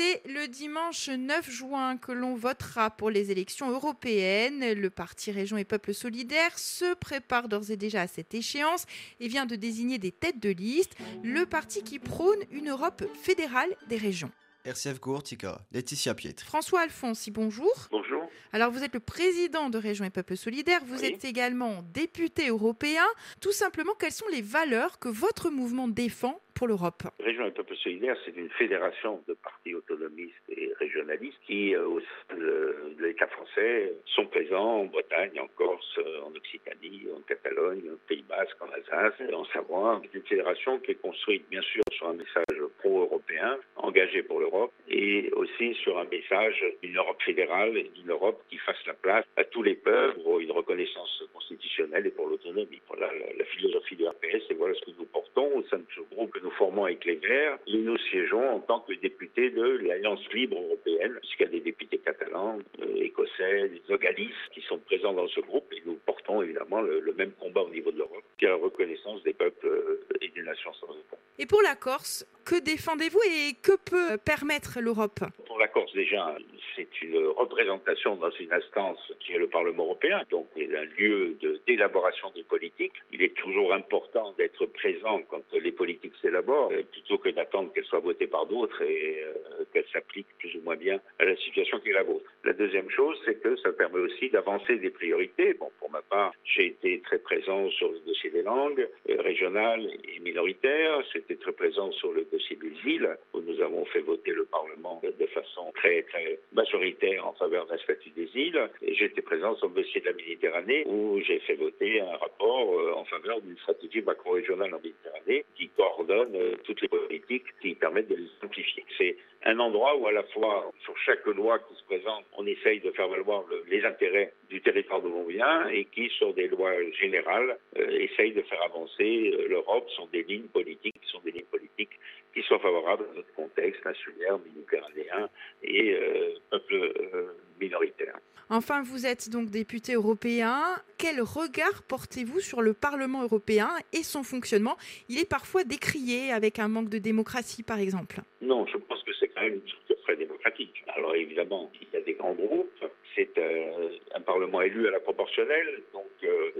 [0.00, 4.74] C'est le dimanche 9 juin que l'on votera pour les élections européennes.
[4.74, 8.84] Le parti Région et Peuple Solidaire se prépare d'ores et déjà à cette échéance
[9.18, 10.94] et vient de désigner des têtes de liste.
[11.24, 14.30] Le parti qui prône une Europe fédérale des régions.
[14.64, 16.44] RCF Gourtica, Laetitia Pietre.
[16.44, 17.72] François Alfonsi, bonjour.
[17.90, 18.22] Bonjour.
[18.52, 21.06] Alors vous êtes le président de Région et Peuple Solidaire, vous Oui.
[21.06, 23.04] êtes également député européen.
[23.40, 27.76] Tout simplement, quelles sont les valeurs que votre mouvement défend pour l'Europe Région et Peuple
[27.76, 32.00] Solidaire, c'est une fédération de partis autonomistes et régionalistes qui, euh, au
[32.34, 38.24] de, l'État français, sont présents en Bretagne, en Corse, en Occitanie, en Catalogne, au Pays
[38.28, 40.02] Basque, en Alsace, en Savoie.
[40.02, 44.72] C'est une fédération qui est construite, bien sûr, sur un message pro-européen, engagé pour l'Europe,
[44.88, 49.24] et aussi sur un message d'une Europe fédérale et d'une Europe qui fasse la place
[49.36, 52.80] à tous les peuples pour reconnaissance constitutionnelle et pour l'autonomie.
[52.88, 55.86] Voilà la, la philosophie du RPS et voilà ce que nous portons au sein de
[55.94, 57.58] ce groupe que nous formons les Verts.
[57.66, 61.60] Et nous siégeons en tant que députés de l'Alliance libre européenne, puisqu'il y a des
[61.60, 66.42] députés catalans, euh, écossais, des ogalistes qui sont présents dans ce groupe et nous portons
[66.42, 69.66] évidemment le, le même combat au niveau de l'Europe, qui est la reconnaissance des peuples
[69.66, 71.18] euh, et des nations sans État.
[71.38, 75.20] Et pour la Corse, que défendez-vous et que peut permettre l'Europe?
[75.58, 76.36] La Corse, déjà,
[76.76, 81.36] c'est une représentation dans une instance qui est le Parlement européen, donc c'est un lieu
[81.66, 82.92] d'élaboration des politiques.
[83.12, 87.86] Il est toujours important d'être présent quand les politiques s'élaborent, euh, plutôt que d'attendre qu'elles
[87.86, 91.80] soient votées par d'autres et euh, qu'elles s'appliquent plus ou moins bien à la situation
[91.80, 92.30] qui est la vôtre.
[92.44, 95.54] La deuxième chose, c'est que ça permet aussi d'avancer des priorités.
[95.54, 99.90] Bon, pour ma part, j'ai été très présent sur le dossier des langues euh, régionales
[100.04, 101.02] et minoritaires.
[101.12, 105.02] J'étais très présent sur le dossier des îles, où nous avons fait voter le Parlement
[105.02, 108.68] de façon très, très majoritaire en faveur d'un statut des îles.
[108.82, 112.92] J'étais présent sur le dossier de la Méditerranée, où j'ai fait voter un rapport euh,
[112.94, 118.08] en faveur d'une stratégie macro-régionale en Méditerranée qui coordonne euh, toutes les politiques qui permettent
[118.08, 118.84] de les simplifier.
[118.96, 122.80] C'est un endroit où à la fois, sur chaque loi qui se présente, on essaye
[122.80, 126.48] de faire valoir le- les intérêts du territoire d'où l'on vient et qui, sur des
[126.48, 131.30] lois générales, euh, essaye de faire avancer l'Europe sur des lignes politiques qui sont des
[131.32, 131.90] lignes politiques
[132.34, 135.28] qui soient favorables à notre contexte insulaire, méditerranéen
[135.62, 138.18] et euh, peuple euh, minoritaire.
[138.50, 140.62] Enfin, vous êtes donc député européen.
[140.96, 144.78] Quel regard portez-vous sur le Parlement européen et son fonctionnement?
[145.10, 148.20] Il est parfois décrié avec un manque de démocratie, par exemple.
[148.40, 150.82] Non, je pense que c'est quand même une structure très démocratique.
[150.96, 152.84] Alors évidemment, il y a des grands groupes,
[153.14, 155.82] c'est euh, un Parlement élu à la proportionnelle,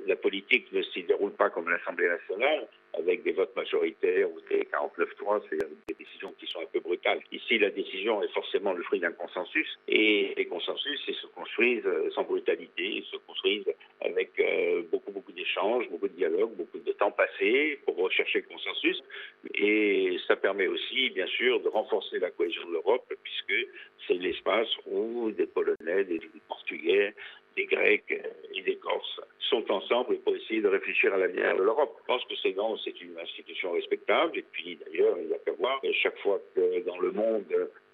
[0.08, 4.66] la politique ne s'y déroule pas comme l'Assemblée nationale, avec des votes majoritaires ou des
[4.72, 7.20] 49-3, c'est des décisions qui sont un peu brutales.
[7.30, 11.86] Ici, la décision est forcément le fruit d'un consensus, et les consensus, ils se construisent
[11.86, 16.78] euh, sans brutalité, ils se construisent avec euh, beaucoup, beaucoup d'échanges, beaucoup de dialogues, beaucoup
[16.78, 19.02] de temps passé pour rechercher le consensus.
[19.54, 23.68] Et ça permet aussi, bien sûr, de renforcer la cohésion de l'Europe, puisque
[24.06, 27.14] c'est l'espace où des Polonais, des Portugais,
[27.56, 28.22] des Grecs
[28.54, 31.96] et des Corses sont ensemble pour essayer de réfléchir à l'avenir de l'Europe.
[32.02, 34.38] Je pense que non, c'est une institution respectable.
[34.38, 37.44] Et puis d'ailleurs, il n'y a qu'à voir, chaque fois que dans le monde,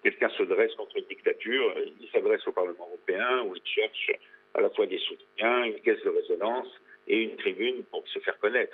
[0.03, 4.11] quelqu'un se dresse contre une dictature, il s'adresse au Parlement européen où il cherche
[4.55, 6.69] à la fois des soutiens, une caisse de résonance
[7.07, 8.73] et une tribune pour se faire connaître.